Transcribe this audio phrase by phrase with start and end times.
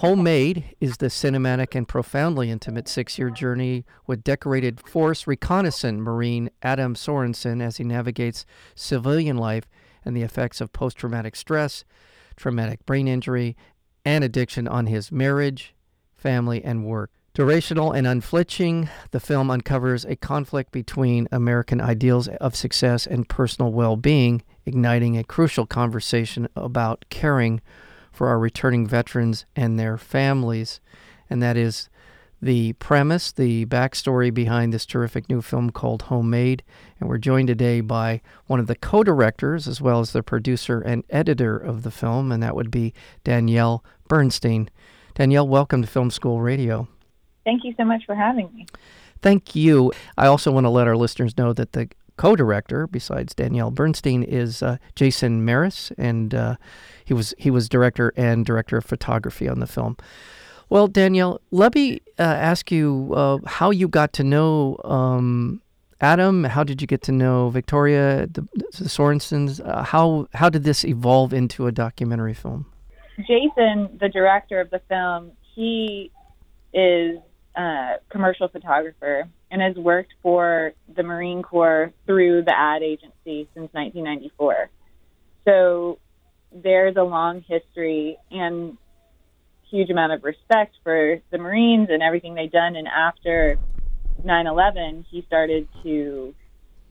[0.00, 6.48] Homemade is the cinematic and profoundly intimate six year journey with decorated force reconnaissance Marine
[6.62, 9.68] Adam Sorensen as he navigates civilian life
[10.02, 11.84] and the effects of post traumatic stress,
[12.34, 13.58] traumatic brain injury,
[14.02, 15.74] and addiction on his marriage,
[16.14, 17.10] family, and work.
[17.34, 23.70] Durational and unflinching, the film uncovers a conflict between American ideals of success and personal
[23.70, 27.60] well being, igniting a crucial conversation about caring
[28.12, 30.80] for our returning veterans and their families.
[31.28, 31.88] And that is
[32.42, 36.62] the premise, the backstory behind this terrific new film called Homemade.
[36.98, 40.80] And we're joined today by one of the co directors, as well as the producer
[40.80, 42.94] and editor of the film, and that would be
[43.24, 44.70] Danielle Bernstein.
[45.14, 46.88] Danielle, welcome to Film School Radio.
[47.44, 48.66] Thank you so much for having me.
[49.22, 49.92] Thank you.
[50.16, 54.62] I also want to let our listeners know that the co-director, besides Danielle Bernstein, is
[54.62, 56.56] uh, Jason Maris, and uh,
[57.02, 59.96] he was he was director and director of photography on the film.
[60.68, 65.62] Well, Danielle, let me uh, ask you uh, how you got to know um,
[66.02, 66.44] Adam.
[66.44, 69.66] How did you get to know Victoria, the, the Sorensens?
[69.66, 72.66] Uh, how how did this evolve into a documentary film?
[73.20, 76.10] Jason, the director of the film, he
[76.74, 77.16] is
[77.56, 83.72] a commercial photographer and has worked for the Marine Corps through the ad agency since
[83.72, 84.70] 1994.
[85.44, 85.98] So
[86.52, 88.76] there's a long history and
[89.70, 92.76] huge amount of respect for the Marines and everything they've done.
[92.76, 93.58] And after
[94.24, 96.34] 9/11, he started to.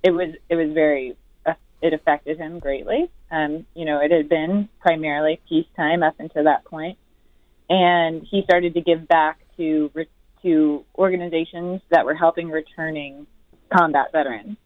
[0.04, 1.16] It was it was very
[1.46, 3.12] uh, it affected him greatly.
[3.32, 6.98] Um, you know, it had been primarily peacetime up until that point,
[7.69, 9.92] and he started to give back to
[10.44, 13.27] to organizations that were helping returning
[13.72, 14.57] combat veterans.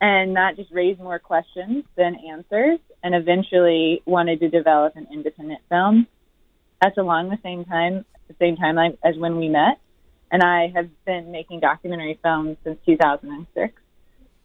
[0.00, 5.60] And that just raised more questions than answers, and eventually wanted to develop an independent
[5.68, 6.06] film.
[6.80, 9.80] That's along the same time, the same timeline as when we met.
[10.30, 13.74] And I have been making documentary films since 2006.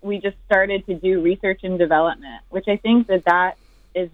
[0.02, 3.58] We just started to do research and development, which I think that that
[3.94, 4.10] is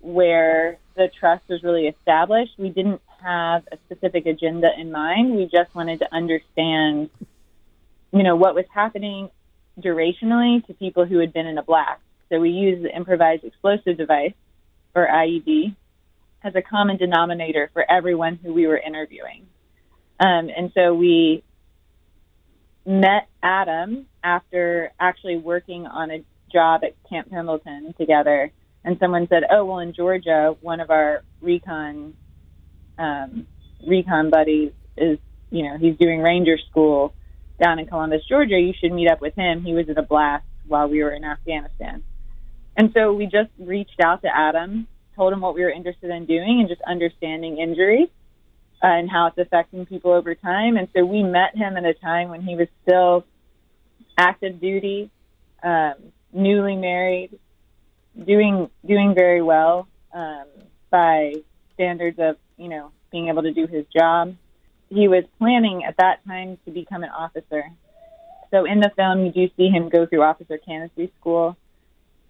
[0.00, 2.52] where the trust was really established.
[2.58, 5.36] We didn't have a specific agenda in mind.
[5.36, 7.10] We just wanted to understand,
[8.12, 9.30] you know, what was happening
[9.80, 12.02] durationally to people who had been in a blast.
[12.28, 14.34] So we used the improvised explosive device,
[14.94, 15.74] or IED,
[16.44, 19.46] as a common denominator for everyone who we were interviewing.
[20.20, 21.42] Um, and so we
[22.84, 28.52] met Adam after actually working on a job at Camp Pendleton together.
[28.84, 32.14] And someone said, "Oh, well, in Georgia, one of our recon
[33.02, 33.46] um,
[33.86, 35.18] recon buddies is,
[35.50, 37.14] you know, he's doing ranger school
[37.62, 38.58] down in Columbus, Georgia.
[38.58, 39.62] You should meet up with him.
[39.62, 42.02] He was at a blast while we were in Afghanistan.
[42.76, 44.86] And so we just reached out to Adam,
[45.16, 48.10] told him what we were interested in doing and just understanding injury
[48.82, 50.76] uh, and how it's affecting people over time.
[50.76, 53.24] And so we met him at a time when he was still
[54.16, 55.10] active duty,
[55.62, 55.94] um,
[56.32, 57.38] newly married,
[58.26, 60.46] doing doing very well um,
[60.90, 61.34] by
[61.74, 64.34] standards of you know, being able to do his job.
[64.88, 67.64] He was planning at that time to become an officer.
[68.50, 71.56] So in the film, you do see him go through officer candidacy school.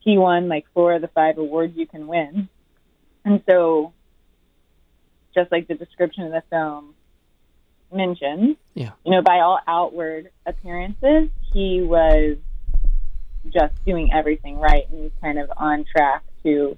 [0.01, 2.49] He won like four of the five awards you can win.
[3.25, 3.93] And so,
[5.35, 6.95] just like the description of the film
[7.93, 8.91] mentions, yeah.
[9.05, 12.37] you know, by all outward appearances, he was
[13.51, 16.77] just doing everything right and he's kind of on track to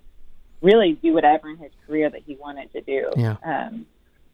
[0.65, 3.11] really do whatever in his career that he wanted to do.
[3.17, 3.37] Yeah.
[3.45, 3.87] Um,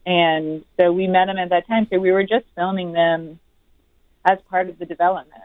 [0.06, 1.86] and so we met him at that time.
[1.92, 3.38] So we were just filming them
[4.24, 5.42] as part of the development.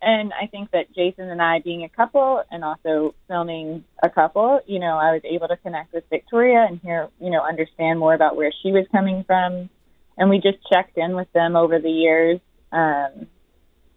[0.00, 4.60] And I think that Jason and I, being a couple and also filming a couple,
[4.66, 8.14] you know, I was able to connect with Victoria and hear, you know, understand more
[8.14, 9.68] about where she was coming from.
[10.16, 12.38] And we just checked in with them over the years.
[12.70, 13.26] Um,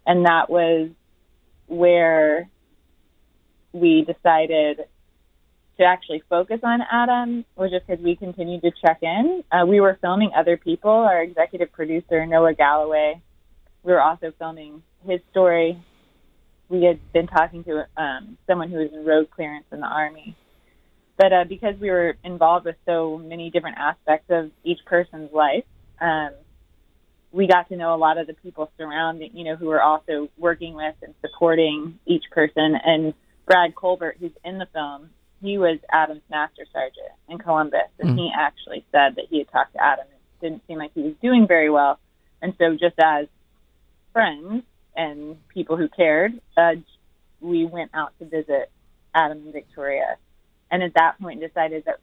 [0.07, 0.89] and that was
[1.67, 2.49] where
[3.73, 4.81] we decided
[5.81, 9.43] to actually focus on Adam was just because we continued to check in.
[9.51, 10.91] Uh, we were filming other people.
[10.91, 13.21] Our executive producer, Noah Galloway,
[13.83, 15.81] we were also filming his story.
[16.69, 20.35] We had been talking to um, someone who was in road clearance in the Army.
[21.17, 25.65] But uh, because we were involved with so many different aspects of each person's life,
[25.99, 26.31] um,
[27.31, 30.29] we got to know a lot of the people surrounding, you know, who were also
[30.37, 32.75] working with and supporting each person.
[32.83, 33.13] And
[33.45, 35.09] Brad Colbert, who's in the film,
[35.41, 38.15] he was Adam's master sergeant in Columbus, and Mhm.
[38.15, 40.05] he actually said that he had talked to Adam.
[40.07, 41.99] It didn't seem like he was doing very well,
[42.41, 43.27] and so just as
[44.13, 44.63] friends
[44.95, 46.75] and people who cared, uh,
[47.39, 48.69] we went out to visit
[49.15, 50.17] Adam and Victoria,
[50.69, 51.99] and at that point decided that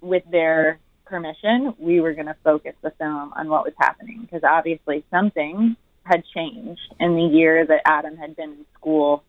[0.00, 4.44] with their permission, we were going to focus the film on what was happening because
[4.44, 9.24] obviously something had changed in the year that Adam had been in school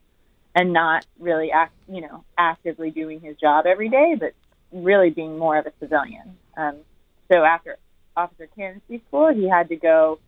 [0.55, 4.33] and not really act, you know, actively doing his job every day, but
[4.71, 6.37] really being more of a civilian.
[6.57, 6.77] Um,
[7.31, 7.77] so after
[8.17, 10.19] officer candidacy school, he had to go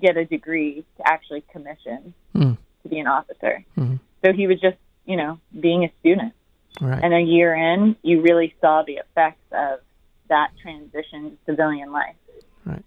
[0.00, 2.52] get a degree to actually commission Hmm.
[2.82, 3.64] to be an officer.
[3.76, 4.00] Mhm.
[4.24, 6.32] So he was just, you know, being a student.
[6.80, 7.02] Right.
[7.02, 9.80] And a year in, you really saw the effects of
[10.28, 12.16] that transition to civilian life.
[12.64, 12.84] Right.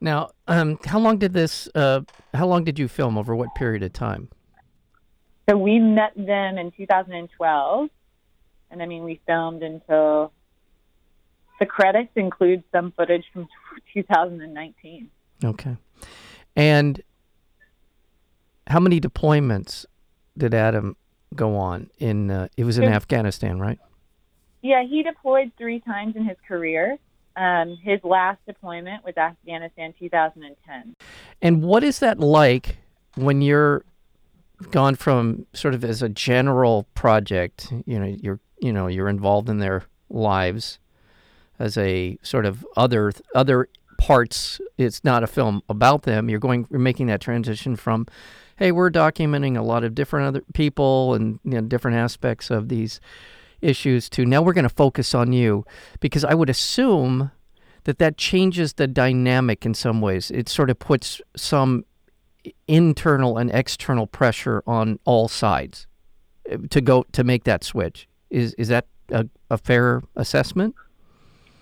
[0.00, 1.68] Now, um, how long did this?
[1.74, 2.02] Uh,
[2.32, 3.18] how long did you film?
[3.18, 4.28] Over what period of time?
[5.48, 7.90] So we met them in 2012,
[8.70, 10.32] and I mean, we filmed until
[11.58, 13.48] the credits include some footage from
[13.94, 15.10] 2019.
[15.44, 15.76] Okay.
[16.56, 17.02] And
[18.66, 19.84] how many deployments
[20.36, 20.96] did Adam
[21.34, 21.90] go on?
[21.98, 22.84] In uh, it was in.
[22.84, 23.78] Afghanistan, right?
[24.62, 26.98] Yeah, he deployed three times in his career.
[27.34, 30.94] Um, his last deployment was Afghanistan 2010.
[31.40, 32.76] And what is that like
[33.16, 33.84] when you're
[34.70, 39.48] gone from sort of as a general project, you know, you're you know, you're involved
[39.48, 40.78] in their lives
[41.58, 43.68] as a sort of other other
[43.98, 44.60] parts.
[44.78, 46.28] It's not a film about them.
[46.28, 48.06] You're going you're making that transition from
[48.56, 52.68] hey, we're documenting a lot of different other people and you know, different aspects of
[52.68, 53.00] these
[53.60, 55.64] issues to now we're going to focus on you
[56.00, 57.30] because I would assume
[57.84, 60.30] that that changes the dynamic in some ways.
[60.30, 61.84] It sort of puts some
[62.66, 65.86] internal and external pressure on all sides
[66.50, 68.08] uh, to go to make that switch.
[68.30, 70.74] Is is that a, a fair assessment?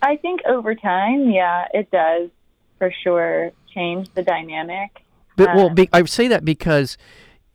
[0.02, 2.30] I think over time, yeah, it does
[2.78, 5.02] for sure change the dynamic.
[5.36, 6.96] But, well, Uh, be, I say that because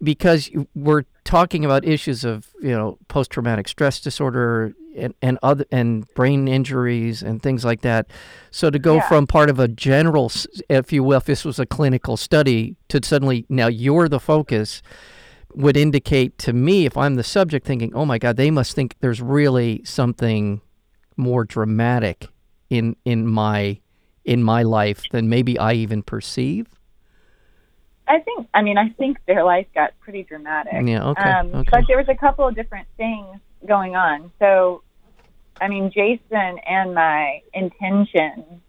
[0.06, 5.66] because we're talking about issues of you know post traumatic stress disorder and, and other
[5.72, 8.08] and brain injuries and things like that.
[8.52, 9.08] So to go Yeah.
[9.10, 10.32] from part of a general,
[10.70, 14.82] if you will, if this was a clinical study, to suddenly now you're the focus,
[15.54, 18.96] would indicate to me if I'm the subject thinking, oh my God, they must think
[19.02, 20.62] there's really something
[21.18, 22.28] more dramatic
[22.70, 23.80] in in my
[24.24, 26.68] in my life than maybe I even perceive.
[28.08, 30.88] I think, I mean, I think their life got pretty dramatic.
[30.88, 31.70] Yeah, okay, Um, okay.
[31.72, 34.32] But there was a couple of different things going on.
[34.40, 34.84] So,
[35.60, 38.62] I mean, Jason and my intention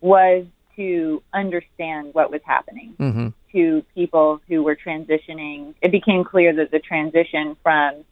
[0.00, 0.46] was
[0.76, 3.28] to understand what was happening Mm-hmm.
[3.52, 5.74] to people who were transitioning.
[5.82, 8.04] It became clear that the transition from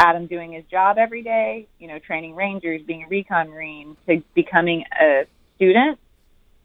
[0.00, 4.22] Adam doing his job every day, you know, training rangers, being a recon marine, to
[4.34, 5.24] becoming a
[5.56, 5.98] student,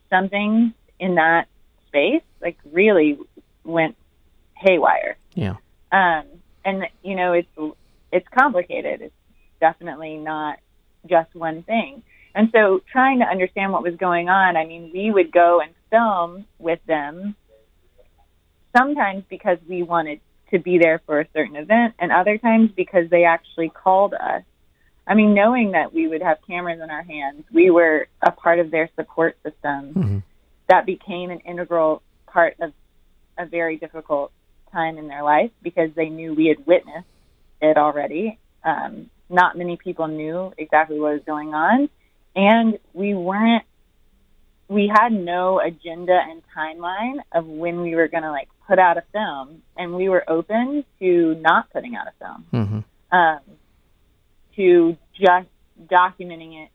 [0.10, 1.48] something in that
[1.90, 3.20] space, like really
[3.64, 3.96] went
[4.56, 5.18] haywire.
[5.34, 5.56] Yeah.
[5.92, 6.24] Um,
[6.64, 7.76] and you know, it's
[8.12, 9.02] it's complicated.
[9.02, 9.14] It's
[9.60, 10.60] definitely not
[11.08, 12.04] just one thing.
[12.36, 15.72] And so, trying to understand what was going on, I mean, we would go and
[15.90, 17.36] film with them.
[18.78, 20.20] Sometimes because we wanted
[20.52, 24.44] to be there for a certain event, and other times because they actually called us.
[25.08, 28.60] I mean, knowing that we would have cameras in our hands, we were a part
[28.60, 30.24] of their support system Mhm.
[30.70, 32.72] That became an integral part of
[33.38, 34.32] a very difficult
[34.72, 37.08] time in their life because they knew we had witnessed
[37.62, 38.38] it already.
[38.64, 41.90] Um, not many people knew exactly what was going on,
[42.36, 43.64] and we weren't.
[44.68, 48.98] We had no agenda and timeline of when we were going to like put out
[48.98, 53.18] a film, and we were open to not putting out a film Mm-hmm.
[53.18, 53.40] um,
[54.56, 55.48] to just
[55.88, 56.70] documenting it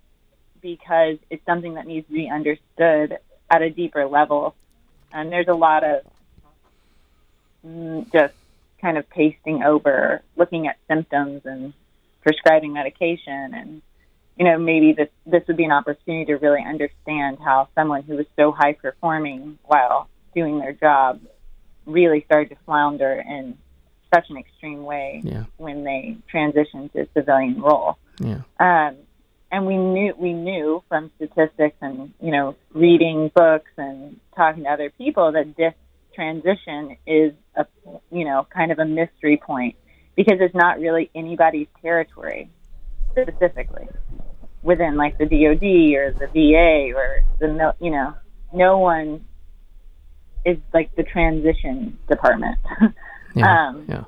[0.60, 3.18] because it's something that needs to be understood
[3.54, 4.54] at a deeper level.
[5.12, 6.02] And there's a lot of
[7.64, 8.34] mm, just
[8.80, 11.72] kind of pasting over, looking at symptoms and
[12.22, 13.82] prescribing medication, and
[14.36, 18.16] you know maybe this this would be an opportunity to really understand how someone who
[18.16, 21.20] was so high performing while doing their job
[21.86, 23.56] really started to flounder in
[24.12, 25.44] such an extreme way Yeah.
[25.58, 27.98] when they transitioned to civilian role.
[28.18, 28.40] Yeah.
[28.58, 28.96] Um,
[29.54, 34.68] and we knew we knew from statistics and you know reading books and talking to
[34.68, 35.74] other people that this
[36.12, 37.64] transition is a
[38.10, 39.76] you know kind of a mystery point
[40.16, 42.50] because it's not really anybody's territory
[43.12, 43.86] specifically
[44.64, 45.62] within like the DoD
[45.94, 48.12] or the VA or the you know
[48.52, 49.24] no one
[50.44, 52.58] is like the transition department.
[52.80, 52.88] Yeah.
[53.36, 54.04] Um, yeah.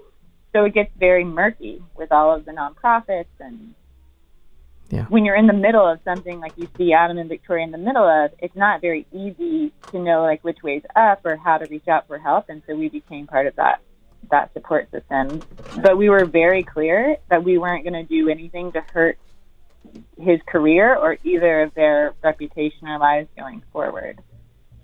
[0.55, 3.75] so it gets very murky with all of the nonprofits and
[4.89, 5.07] Yeah.
[5.07, 7.79] when you're in the middle of something like you see Adam and Victoria in the
[7.79, 11.67] middle of, it's not very easy to know like which way's up or how to
[11.67, 12.49] reach out for help.
[12.49, 13.81] And so we became part of that
[14.31, 15.43] that support system.
[15.83, 19.19] But we were very clear that we weren't going to do anything to hurt
[20.19, 24.21] his career or either of their reputation or lives going forward.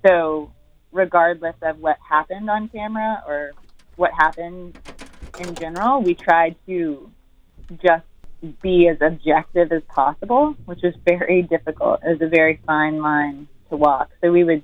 [0.06, 0.52] So
[0.92, 3.52] regardless of what happened on camera or
[3.96, 4.78] what happened
[5.40, 7.10] in general, we tried to
[7.82, 8.04] just
[8.60, 12.00] be as objective as possible, which was very difficult.
[12.04, 14.10] It was a very fine line to walk.
[14.20, 14.62] So we would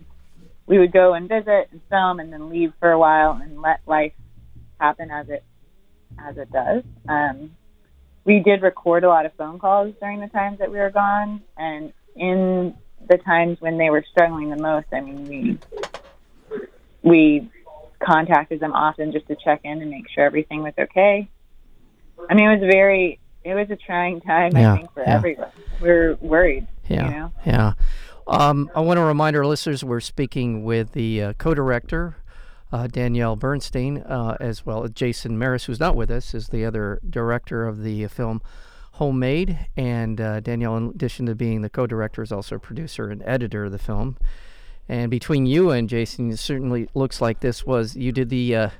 [0.66, 3.80] we would go and visit and film and then leave for a while and let
[3.86, 4.12] life
[4.78, 5.42] happen as it
[6.18, 6.82] as it does.
[7.08, 7.56] Um,
[8.24, 11.42] we did record a lot of phone calls during the times that we were gone,
[11.56, 12.74] and in
[13.08, 15.58] the times when they were struggling the most, I mean, we
[17.02, 17.50] we
[18.04, 21.28] contacted them often just to check in and make sure everything was okay.
[22.28, 25.14] I mean, it was very it was a trying time, Yeah, I think, for yeah.
[25.16, 25.48] everyone.
[25.80, 27.04] We're worried, Yeah.
[27.08, 27.32] you know.
[27.46, 27.72] Yeah.
[28.26, 32.16] Um, I want to remind our listeners we're speaking with the uh, co director,
[32.70, 36.64] uh, Danielle Bernstein, uh, as well as Jason Maris, who's not with us, is the
[36.64, 38.42] other director of the film
[38.92, 39.58] Homemade.
[39.76, 43.22] And uh, Danielle, in addition to being the co director, is also a producer and
[43.24, 44.18] editor of the film.
[44.90, 48.70] And between you and Jason, it certainly looks like this was, you did the.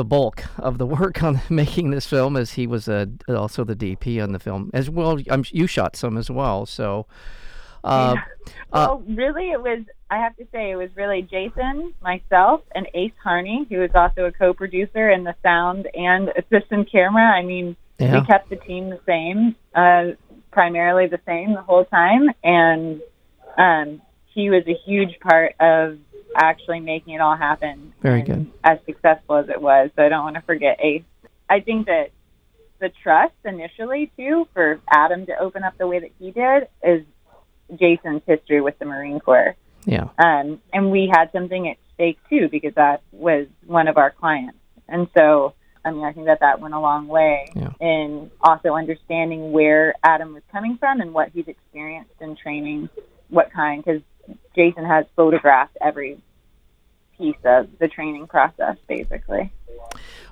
[0.00, 3.64] Uh, the bulk of the work on making this film, as he was uh, also
[3.64, 5.18] the DP on the film, as well.
[5.30, 7.06] I'm, you shot some as well, so
[7.84, 8.16] uh,
[8.72, 9.84] uh, Well, really, it was.
[10.10, 14.24] I have to say, it was really Jason, myself, and Ace Harney, who was also
[14.24, 17.22] a co-producer in the sound and assistant camera.
[17.22, 20.16] I mean, yeah, we kept the team the same, uh,
[20.50, 23.00] primarily the same the whole time, and
[23.56, 24.02] um,
[24.34, 25.98] he was a huge part of
[26.34, 27.92] actually making it all happen.
[28.00, 28.50] Very good.
[28.64, 31.02] As successful as it was, so I don't want to forget Ace.
[31.48, 32.10] I think that
[32.78, 37.04] the trust initially too for Adam to open up the way that he did is
[37.78, 39.54] Jason's history with the Marine Corps.
[39.84, 44.10] yeah, Um, and we had something at stake too because that was one of our
[44.10, 44.58] clients.
[44.88, 47.70] And so, I mean, I think that that went a long way Yeah.
[47.80, 52.88] in also understanding where Adam was coming from and what he's experienced in training,
[53.28, 54.02] what kind, because
[54.54, 56.20] Jason has photographed every
[57.16, 59.52] piece of the training process, basically.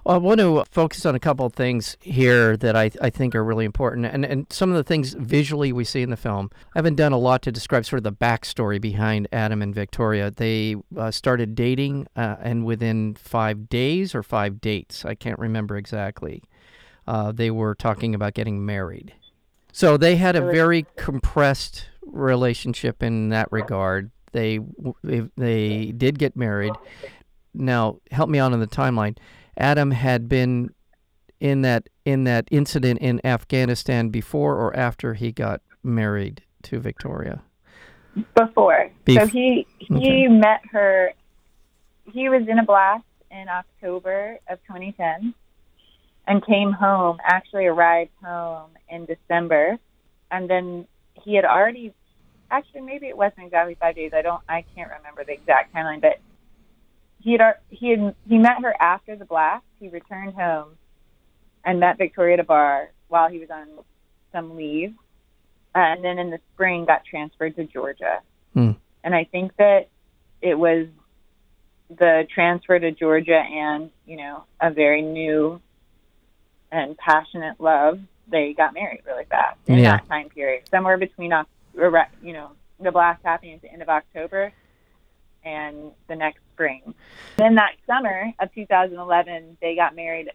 [0.04, 3.34] Well, I want to focus on a couple of things here that I, I think
[3.34, 6.50] are really important, and, and some of the things visually we see in the film.
[6.74, 10.30] I haven't done a lot to describe sort of the backstory behind Adam and Victoria.
[10.30, 15.76] They uh, started dating, uh, and within five days or five dates, I can't remember
[15.76, 16.42] exactly,
[17.06, 19.12] uh, they were talking about getting married.
[19.72, 24.10] So they had a very compressed relationship in that regard.
[24.32, 24.60] They
[25.02, 26.74] they, they did get married.
[27.54, 29.16] Now, help me out on the timeline.
[29.56, 30.70] Adam had been
[31.40, 37.42] in that in that incident in Afghanistan before or after he got married to Victoria.
[38.34, 38.90] Before.
[39.08, 40.28] so he he okay.
[40.28, 41.12] met her.
[42.12, 45.34] He was in a blast in October of 2010,
[46.26, 47.18] and came home.
[47.22, 49.78] Actually, arrived home in December,
[50.30, 51.94] and then he had already.
[52.50, 54.12] Actually, maybe it wasn't exactly five days.
[54.14, 54.40] I don't.
[54.48, 56.18] I can't remember the exact timeline, but
[57.20, 59.64] he had ar- he had he met her after the blast.
[59.80, 60.70] He returned home,
[61.64, 63.66] and met Victoria at a bar while he was on
[64.32, 64.94] some leave,
[65.74, 68.20] uh, and then in the spring got transferred to Georgia.
[68.54, 68.72] Hmm.
[69.04, 69.88] And I think that
[70.40, 70.86] it was
[71.90, 75.60] the transfer to Georgia and you know a very new
[76.72, 78.00] and passionate love.
[78.30, 79.96] They got married really fast in Yeah.
[79.98, 81.48] that time period, somewhere between Oc- or,
[82.22, 84.52] you know the blast happening at the end of October
[85.44, 86.94] and the next spring.
[87.36, 90.30] Then that summer of 2011, they got married.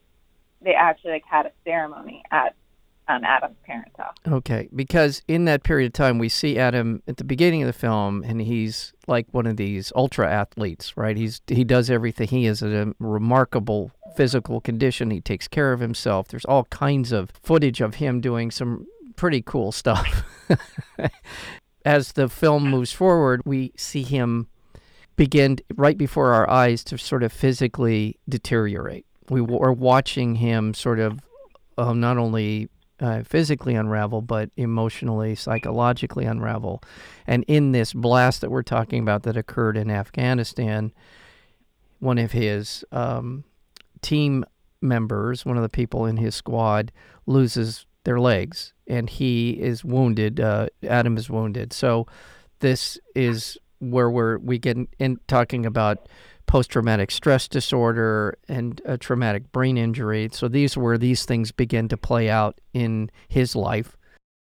[0.62, 2.56] They actually like had a ceremony at
[3.08, 4.16] um, Adam's parents' house.
[4.28, 7.74] Okay, because in that period of time, we see Adam at the beginning of the
[7.74, 11.18] film, and he's like one of these ultra athletes, right?
[11.18, 12.30] He's he does everything.
[12.30, 15.12] He is in a remarkable physical condition.
[15.12, 16.30] He takes care of himself.
[16.30, 20.24] There's all kinds of footage of him doing some pretty cool stuff.
[21.86, 24.48] As the film moves forward, we see him
[25.16, 29.06] begin right before our eyes to sort of physically deteriorate.
[29.30, 31.20] We are watching him sort of
[31.78, 36.82] um, not only uh, physically unravel, but emotionally, psychologically unravel.
[37.28, 40.94] And in this blast that we're talking about that occurred in Afghanistan,
[42.00, 43.44] one of his um,
[44.02, 44.46] team
[44.82, 46.92] members, one of the people in his squad,
[47.26, 50.40] loses their legs, and he is wounded.
[50.40, 51.74] Uh, Adam is wounded.
[51.74, 52.08] So
[52.60, 56.08] this is where we're we get in talking about
[56.46, 60.30] post traumatic stress disorder and a traumatic brain injury.
[60.32, 63.98] So these were these things begin to play out in his life.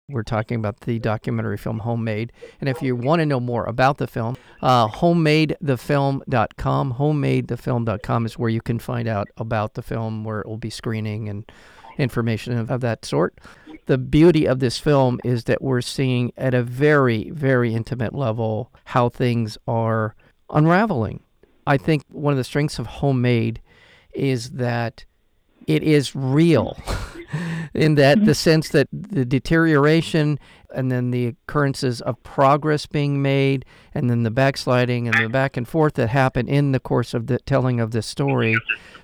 [0.07, 2.31] We're talking about the documentary film Homemade.
[2.61, 6.93] And if you want to know more about the film, uh, homemadethefilm.com.
[6.93, 11.27] Homemadethefilm.com is where you can find out about the film, where it will be screening
[11.27, 11.51] and
[11.97, 13.39] information of, of that sort.
[13.85, 18.71] The beauty of this film is that we're seeing at a very, very intimate level
[18.85, 20.15] how things are
[20.49, 21.21] unraveling.
[21.67, 23.61] I think one of the strengths of Homemade
[24.13, 25.05] is that
[25.67, 26.77] it is real.
[27.73, 30.39] in that the sense that the deterioration
[30.73, 35.57] and then the occurrences of progress being made and then the backsliding and the back
[35.57, 38.55] and forth that happen in the course of the telling of this story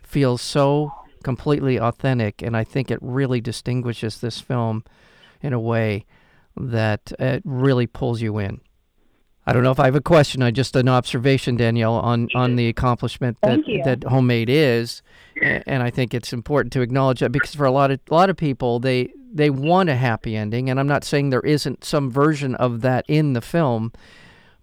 [0.01, 0.91] feels so
[1.23, 4.83] completely authentic and i think it really distinguishes this film
[5.41, 6.05] in a way
[6.57, 8.59] that it really pulls you in
[9.45, 10.43] I don't know if I have a question.
[10.43, 15.01] I just an observation, Danielle, on on the accomplishment that that homemade is,
[15.41, 18.29] and I think it's important to acknowledge that because for a lot of a lot
[18.29, 22.11] of people, they they want a happy ending, and I'm not saying there isn't some
[22.11, 23.91] version of that in the film,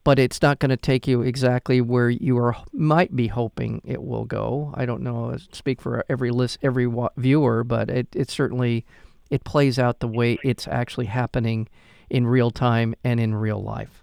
[0.08, 4.02] but it's not going to take you exactly where you are might be hoping it
[4.02, 4.72] will go.
[4.74, 5.32] I don't know.
[5.32, 8.86] I speak for every list, every viewer, but it it certainly
[9.28, 11.68] it plays out the way it's actually happening
[12.08, 14.02] in real time and in real life.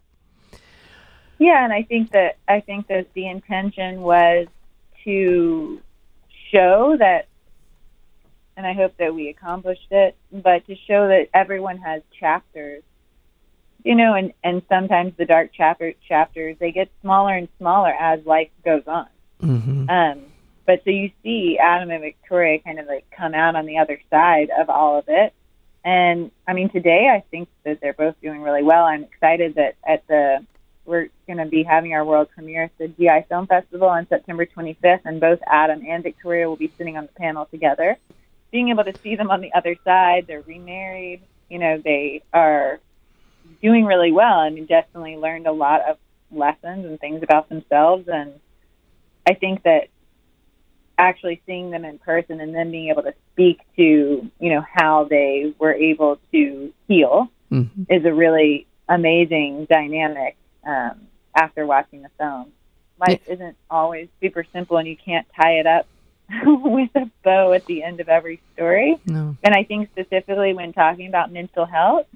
[1.40, 4.46] Yeah, and I think that I think that the intention was
[5.06, 5.82] to
[6.52, 7.26] show that
[8.56, 12.84] and I hope that we accomplished it, but to show that everyone has chapters.
[13.86, 18.26] You know, and and sometimes the dark chapter chapters they get smaller and smaller as
[18.26, 19.08] life goes on.
[19.42, 19.90] Mm-hmm.
[19.90, 20.24] Um,
[20.66, 24.02] but so you see Adam and Victoria kind of like come out on the other
[24.10, 25.34] side of all of it.
[25.84, 28.86] And I mean, today I think that they're both doing really well.
[28.86, 30.44] I'm excited that at the
[30.86, 34.46] we're going to be having our world premiere at the GI Film Festival on September
[34.46, 37.98] 25th, and both Adam and Victoria will be sitting on the panel together.
[38.52, 41.22] Being able to see them on the other side, they're remarried.
[41.50, 42.80] You know, they are
[43.62, 45.98] doing really well, and definitely learned a lot of
[46.32, 48.08] lessons and things about themselves.
[48.08, 48.34] And
[49.28, 49.90] I think that
[50.98, 55.06] actually seeing them in person and then being able to speak to, you know, how
[55.06, 57.84] they were able to heal mm-hmm.
[57.90, 62.52] is a really amazing dynamic um, after watching the film.
[63.00, 63.34] Life yeah.
[63.34, 65.86] isn't always super simple, and you can't tie it up
[66.46, 69.00] with a bow at the end of every story.
[69.06, 69.36] No.
[69.44, 72.08] And I think specifically when talking about mental health,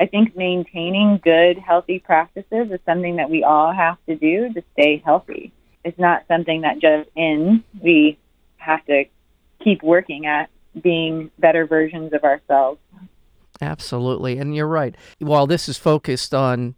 [0.00, 4.62] I think maintaining good, healthy practices is something that we all have to do to
[4.72, 5.52] stay healthy.
[5.84, 7.62] It's not something that just ends.
[7.82, 8.18] We
[8.56, 9.04] have to
[9.62, 10.48] keep working at
[10.80, 12.80] being better versions of ourselves.
[13.60, 14.38] Absolutely.
[14.38, 14.96] And you're right.
[15.18, 16.76] While this is focused on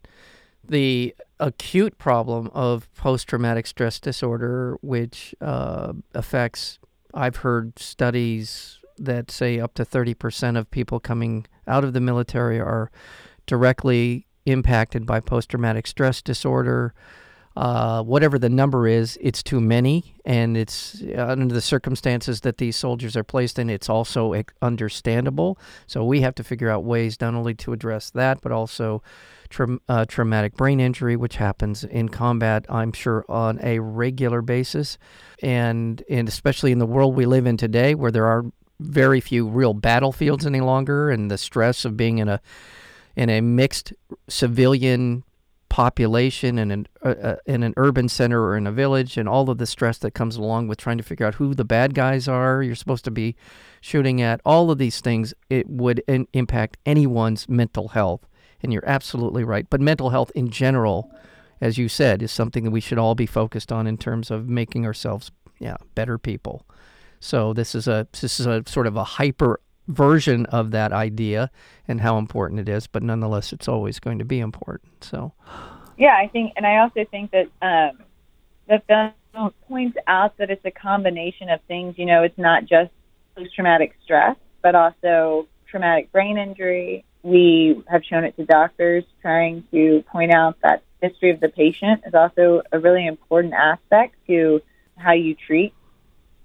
[0.67, 6.81] the acute problem of post traumatic stress disorder, which uh, affects,
[7.15, 12.61] I've heard studies that say up to 30% of people coming out of the military
[12.61, 12.91] are
[13.47, 16.95] directly impacted by post traumatic stress disorder.
[17.55, 22.57] Uh, whatever the number is, it's too many, and it's uh, under the circumstances that
[22.57, 23.69] these soldiers are placed in.
[23.69, 25.59] It's also understandable.
[25.87, 29.03] So we have to figure out ways not only to address that, but also
[29.51, 34.97] tra- uh, traumatic brain injury, which happens in combat, I'm sure, on a regular basis.
[35.43, 38.47] And, and especially in the world we live in today, where there are
[38.81, 42.41] very few real battlefields any longer, and the stress of being in a
[43.17, 43.93] in a mixed
[44.29, 45.25] civilian
[45.73, 49.49] population in an uh, uh, in an urban center or in a village, and all
[49.49, 52.29] of the stress that comes along with trying to figure out who the bad guys
[52.29, 52.63] are.
[52.63, 53.35] You're supposed to be
[53.81, 55.33] shooting at all of these things.
[55.49, 58.29] It would in- impact anyone's mental health,
[58.63, 59.67] and you're absolutely right.
[59.71, 61.11] But mental health in general,
[61.59, 64.51] as you said, is something that we should all be focused on in terms of
[64.51, 66.67] making ourselves, yeah, better people.
[67.23, 71.51] So this is a this is a sort of a hyper version of that idea
[71.87, 75.05] and how important it is, but nonetheless, it's always going to be important.
[75.05, 75.33] So,
[75.97, 77.99] yeah, I think, and I also think that um,
[78.69, 78.83] the
[79.33, 81.95] film points out that it's a combination of things.
[81.97, 82.91] You know, it's not just
[83.37, 89.65] post traumatic stress, but also traumatic brain injury, we have shown it to doctors, trying
[89.71, 94.61] to point out that history of the patient is also a really important aspect to
[94.97, 95.73] how you treat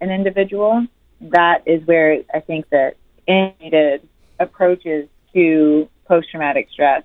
[0.01, 0.85] an individual.
[1.21, 2.95] That is where I think that
[3.27, 4.07] integrated
[4.39, 7.03] approaches to post traumatic stress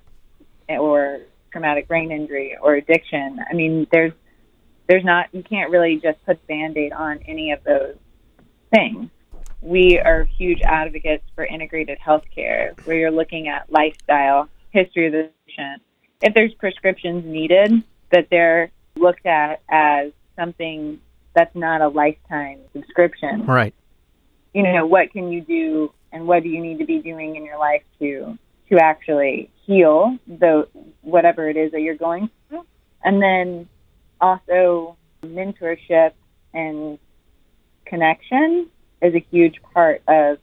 [0.69, 3.39] or traumatic brain injury or addiction.
[3.49, 4.13] I mean, there's
[4.87, 7.95] there's not you can't really just put band aid on any of those
[8.71, 9.09] things
[9.63, 15.29] we are huge advocates for integrated healthcare, where you're looking at lifestyle, history of the
[15.47, 15.81] patient.
[16.21, 20.99] If there's prescriptions needed, that they're looked at as something
[21.33, 23.45] that's not a lifetime subscription.
[23.45, 23.73] Right.
[24.53, 27.43] You know, what can you do and what do you need to be doing in
[27.45, 28.37] your life to
[28.69, 30.67] to actually heal the
[31.01, 32.65] whatever it is that you're going through?
[33.03, 33.67] And then
[34.21, 36.13] also mentorship
[36.53, 36.99] and
[37.85, 38.69] connection
[39.01, 40.37] is a huge part of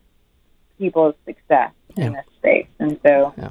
[0.78, 2.06] people's success Yeah.
[2.06, 2.66] in this space.
[2.78, 3.50] And so Yeah.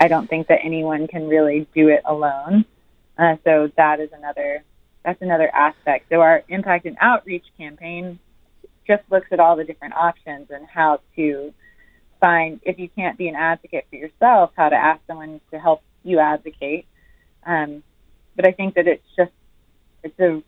[0.00, 2.64] I don't think that anyone can really do it alone.
[3.18, 4.62] Uh, so that is another
[5.06, 6.06] that's another aspect.
[6.10, 8.18] So our impact and outreach campaign
[8.88, 11.54] just looks at all the different options and how to
[12.20, 15.80] find if you can't be an advocate for yourself, how to ask someone to help
[16.02, 16.86] you advocate.
[17.46, 17.84] Um,
[18.34, 19.30] but I think that it's just
[20.02, 20.42] it's a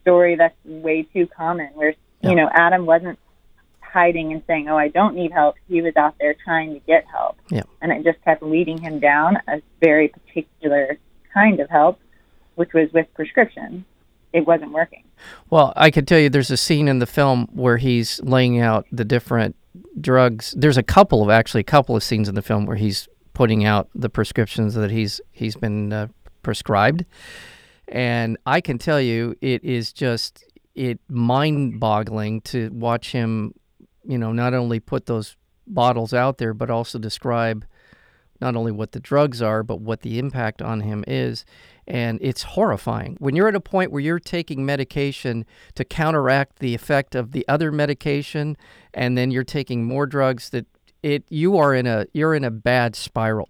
[0.00, 1.68] story that's way too common.
[1.74, 2.30] Where Yeah.
[2.30, 3.18] you know Adam wasn't
[3.80, 7.04] hiding and saying, "Oh, I don't need help." He was out there trying to get
[7.06, 7.62] help, Yeah.
[7.82, 10.96] and it just kept leading him down a very particular
[11.34, 11.98] kind of help,
[12.54, 13.84] which was with prescription.
[14.32, 15.04] It wasn't working.
[15.50, 18.86] Well, I could tell you there's a scene in the film where he's laying out
[18.92, 19.56] the different
[20.00, 20.54] drugs.
[20.56, 23.64] There's a couple of actually a couple of scenes in the film where he's putting
[23.64, 26.08] out the prescriptions that he's he's been uh,
[26.42, 27.04] prescribed.
[27.88, 33.54] And I can tell you it is just it mind-boggling to watch him,
[34.04, 37.64] you know, not only put those bottles out there but also describe
[38.40, 41.44] not only what the drugs are but what the impact on him is.
[41.86, 43.16] And it's horrifying.
[43.18, 47.46] When you're at a point where you're taking medication to counteract the effect of the
[47.48, 48.56] other medication
[48.94, 50.66] and then you're taking more drugs that
[51.02, 53.48] it you are in a you're in a bad spiral.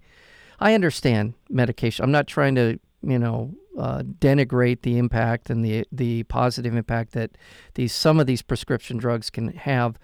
[0.59, 2.05] I understand medication.
[2.05, 7.12] I'm not trying to you know uh, denigrate the impact and the the positive impact
[7.12, 7.33] that
[7.74, 9.98] these some of these prescription drugs can have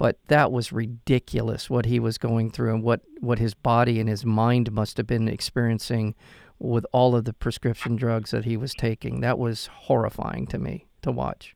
[0.00, 4.08] but that was ridiculous what he was going through and what, what his body and
[4.08, 6.14] his mind must have been experiencing
[6.58, 9.20] with all of the prescription drugs that he was taking.
[9.20, 11.54] That was horrifying to me to watch.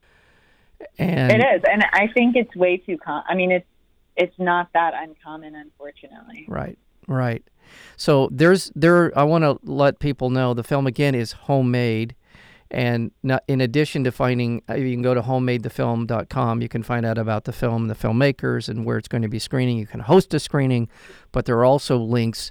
[0.98, 2.98] And it is, and I think it's way too.
[2.98, 3.66] Com- I mean, it's
[4.14, 6.44] it's not that uncommon, unfortunately.
[6.46, 6.78] Right,
[7.08, 7.42] right.
[7.96, 9.16] So there's there.
[9.18, 12.14] I want to let people know the film again is homemade,
[12.74, 16.60] and not, in addition to finding, uh, you can go to homemadethefilm.com.
[16.60, 19.38] You can find out about the film, the filmmakers, and where it's going to be
[19.38, 19.78] screening.
[19.78, 20.88] You can host a screening,
[21.30, 22.50] but there are also links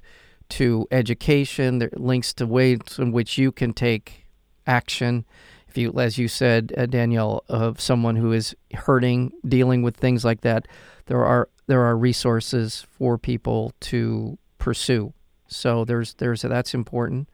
[0.50, 1.80] to education.
[1.80, 4.26] There are links to ways in which you can take
[4.66, 5.26] action.
[5.68, 10.24] If you, as you said, uh, Danielle, of someone who is hurting, dealing with things
[10.24, 10.68] like that,
[11.08, 15.14] there are there are resources for people to pursue.
[15.48, 17.30] So there's there's that's important,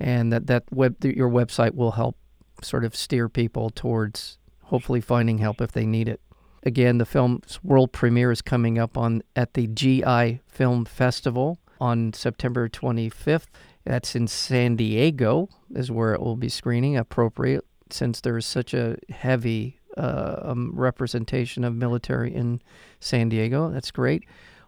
[0.00, 2.16] and that that web your website will help
[2.62, 6.20] sort of steer people towards hopefully finding help if they need it.
[6.62, 12.12] Again, the film's world premiere is coming up on at the GI Film Festival on
[12.14, 13.46] September 25th.
[13.84, 16.96] That's in San Diego, is where it will be screening.
[16.96, 22.62] Appropriate since there's such a heavy uh, um, representation of military in
[22.98, 23.70] San Diego.
[23.70, 24.24] That's great.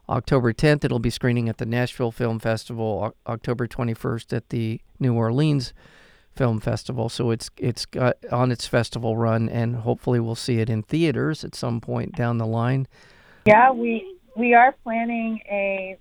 [0.09, 3.13] October 10th, it'll be screening at the Nashville Film Festival.
[3.27, 5.73] O- October 21st at the New Orleans
[6.35, 7.09] Film Festival.
[7.09, 11.45] So it's it's got on its festival run, and hopefully we'll see it in theaters
[11.45, 12.87] at some point down the line.
[13.47, 15.97] Yeah, we we are planning a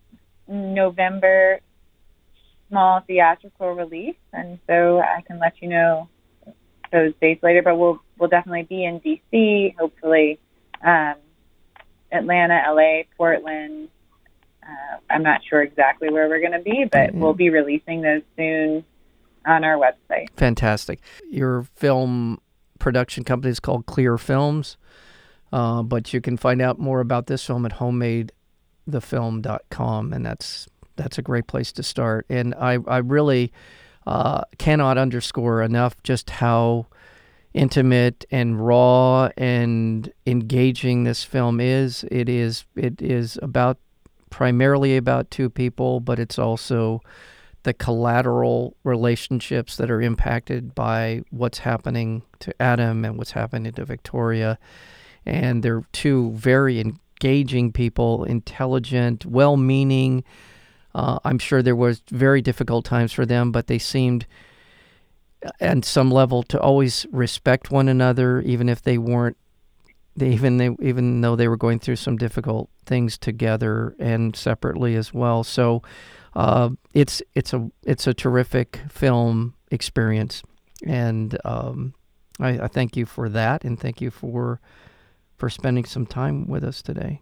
[0.47, 1.59] November
[2.69, 6.09] small theatrical release, and so I can let you know
[6.91, 7.61] those dates later.
[7.63, 10.39] But we'll we'll definitely be in DC, hopefully
[10.85, 11.15] um,
[12.11, 13.89] Atlanta, LA, Portland.
[14.67, 17.19] Uh, I'm not sure exactly where we're going to be, but Mhm.
[17.19, 18.83] we'll be releasing those soon
[19.45, 20.27] on our website.
[20.35, 20.99] Fantastic.
[21.29, 22.39] Your film
[22.79, 24.77] production company is called Clear Films,
[25.53, 31.17] uh, but you can find out more about this film at homemadethefilm.com, and that's that's
[31.17, 32.25] a great place to start.
[32.29, 33.51] And I I really
[34.07, 36.87] uh, cannot underscore enough just how
[37.53, 42.05] intimate and raw and engaging this film is.
[42.11, 43.77] It is it is about
[44.35, 46.99] primarily about two people, but it's also
[47.63, 53.85] the collateral relationships that are impacted by what's happening to Adam and what's happening to
[53.85, 54.59] Victoria.
[55.25, 60.25] And they're two very engaging people, intelligent, well meaning.
[60.93, 64.25] Uh, I'm sure there was very difficult times for them, but they seemed
[65.61, 69.37] at some level to always respect one another, even if they weren't
[70.19, 75.13] even they even though they were going through some difficult things together and separately as
[75.13, 75.43] well.
[75.43, 75.81] So
[76.35, 80.43] uh, it's it's a it's a terrific film experience,
[80.85, 81.93] and um,
[82.39, 84.59] I, I thank you for that, and thank you for
[85.37, 87.21] for spending some time with us today.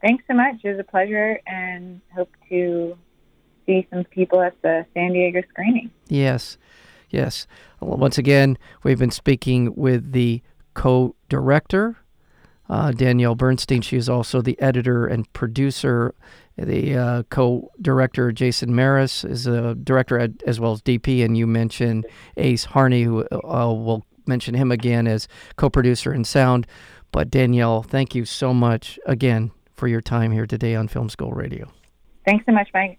[0.00, 0.56] Thanks so much.
[0.62, 2.96] It was a pleasure, and hope to
[3.66, 5.90] see some people at the San Diego screening.
[6.08, 6.56] Yes.
[7.10, 7.46] Yes.
[7.80, 10.42] Once again, we've been speaking with the
[10.74, 11.96] co director,
[12.68, 13.80] uh, Danielle Bernstein.
[13.80, 16.14] She is also the editor and producer.
[16.56, 21.24] The uh, co director, Jason Maris, is a director as well as DP.
[21.24, 26.26] And you mentioned Ace Harney, who uh, will mention him again as co producer and
[26.26, 26.66] sound.
[27.12, 31.32] But Danielle, thank you so much again for your time here today on Film School
[31.32, 31.70] Radio.
[32.26, 32.98] Thanks so much, Mike.